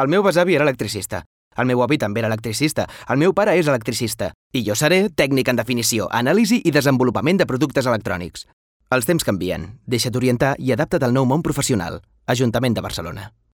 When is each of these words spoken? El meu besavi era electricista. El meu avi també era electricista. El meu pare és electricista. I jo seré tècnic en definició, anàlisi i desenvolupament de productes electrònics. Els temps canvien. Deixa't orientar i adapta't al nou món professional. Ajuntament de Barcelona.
El 0.00 0.08
meu 0.08 0.22
besavi 0.24 0.54
era 0.56 0.64
electricista. 0.64 1.24
El 1.60 1.66
meu 1.68 1.82
avi 1.84 1.98
també 2.00 2.22
era 2.22 2.28
electricista. 2.30 2.86
El 3.12 3.18
meu 3.20 3.34
pare 3.36 3.56
és 3.60 3.68
electricista. 3.68 4.30
I 4.56 4.62
jo 4.64 4.76
seré 4.78 5.02
tècnic 5.12 5.50
en 5.52 5.60
definició, 5.60 6.06
anàlisi 6.20 6.62
i 6.64 6.72
desenvolupament 6.72 7.42
de 7.42 7.48
productes 7.50 7.90
electrònics. 7.90 8.46
Els 8.96 9.10
temps 9.10 9.26
canvien. 9.26 9.68
Deixa't 9.86 10.16
orientar 10.16 10.54
i 10.58 10.72
adapta't 10.72 11.04
al 11.04 11.12
nou 11.12 11.28
món 11.28 11.44
professional. 11.44 12.00
Ajuntament 12.26 12.78
de 12.78 12.86
Barcelona. 12.86 13.28